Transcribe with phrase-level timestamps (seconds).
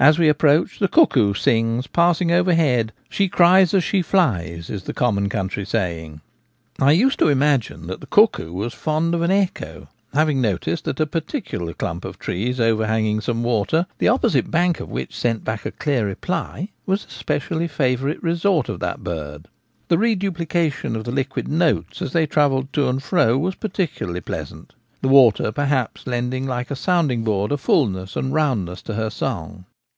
[0.00, 4.82] As we approach, the cuckoo sings passing over head;* she cries as she flies' is
[4.82, 6.20] the common country saying.
[6.80, 10.98] I used to imagine that the cuckoo was fond of an echo, having noticed that
[10.98, 15.64] a particular clump of trees overhanging some water, the opposite bank of which sent back
[15.64, 17.76] a clear reply, was a specially g 2 84 The Gamekeeper at Home.
[18.18, 19.48] favourite resort of that bird.
[19.86, 24.74] The reduplication of the liquid notes, as they travelled to and fro, was peculiarly pleasant:
[25.00, 29.64] the water, perhaps, lending, like a sounding board, a fulness and roundness to her song.